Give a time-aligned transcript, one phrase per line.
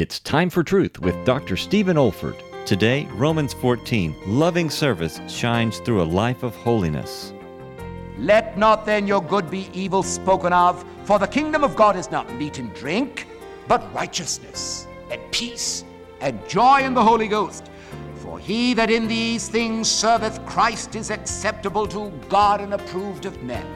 [0.00, 1.56] It's time for truth with Dr.
[1.56, 2.40] Stephen Olford.
[2.64, 7.32] Today, Romans 14, loving service shines through a life of holiness.
[8.16, 12.12] Let not then your good be evil spoken of, for the kingdom of God is
[12.12, 13.26] not meat and drink,
[13.66, 15.82] but righteousness and peace
[16.20, 17.68] and joy in the Holy Ghost.
[18.18, 23.42] For he that in these things serveth Christ is acceptable to God and approved of
[23.42, 23.66] men.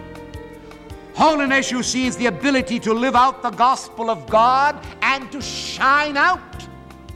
[1.15, 5.41] Holiness, you see, is the ability to live out the gospel of God and to
[5.43, 6.67] shine out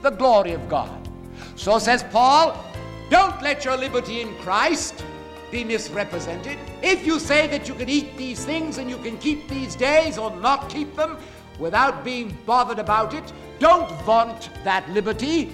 [0.03, 1.09] the glory of God.
[1.57, 2.63] So says Paul,
[3.09, 5.05] don't let your liberty in Christ
[5.51, 6.59] be misrepresented.
[6.83, 10.19] If you say that you can eat these things and you can keep these days
[10.19, 11.17] or not keep them
[11.59, 15.53] without being bothered about it, don't vaunt that liberty.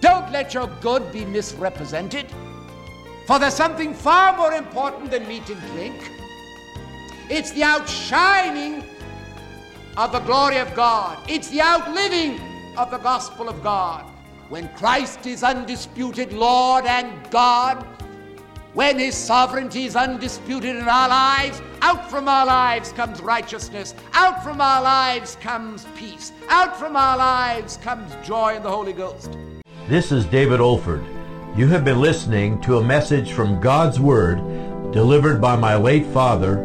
[0.00, 2.26] Don't let your good be misrepresented.
[3.26, 6.10] For there's something far more important than meat and drink.
[7.30, 8.82] It's the outshining
[9.98, 11.18] of the glory of God.
[11.28, 12.40] It's the outliving
[12.78, 14.06] of the gospel of God.
[14.48, 17.84] When Christ is undisputed Lord and God,
[18.72, 23.94] when His sovereignty is undisputed in our lives, out from our lives comes righteousness.
[24.14, 26.32] Out from our lives comes peace.
[26.48, 29.36] Out from our lives comes joy in the Holy Ghost.
[29.86, 31.04] This is David Olford.
[31.58, 34.38] You have been listening to a message from God's Word
[34.92, 36.64] delivered by my late father,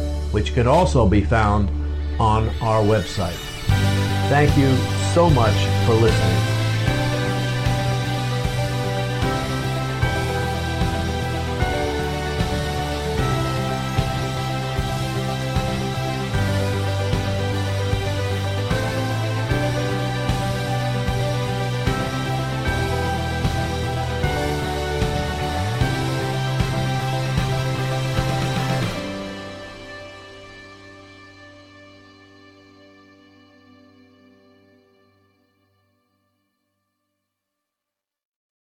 [0.31, 1.69] which can also be found
[2.19, 3.37] on our website.
[4.29, 4.75] Thank you
[5.13, 6.50] so much for listening.